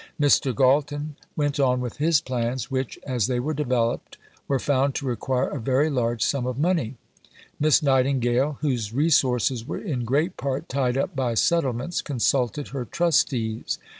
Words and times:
Mr. 0.19 0.55
Galton 0.55 1.15
went 1.35 1.59
on 1.59 1.79
with 1.79 1.97
his 1.97 2.21
plans 2.21 2.71
which, 2.71 2.97
as 3.03 3.27
they 3.27 3.39
were 3.39 3.53
developed, 3.53 4.17
were 4.47 4.57
found 4.57 4.95
to 4.95 5.05
require 5.05 5.49
a 5.49 5.59
very 5.59 5.91
large 5.91 6.23
sum 6.23 6.47
of 6.47 6.57
money. 6.57 6.95
Miss 7.59 7.83
Nightingale, 7.83 8.57
whose 8.61 8.91
resources 8.93 9.63
were 9.63 9.77
in 9.77 10.03
great 10.03 10.37
part 10.37 10.67
tied 10.67 10.97
up 10.97 11.15
by 11.15 11.35
settlements, 11.35 12.01
consulted 12.01 12.69
her 12.69 12.83
trustees. 12.83 13.77